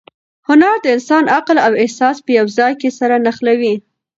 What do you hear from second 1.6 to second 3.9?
او احساس په یو ځای کې سره نښلوي.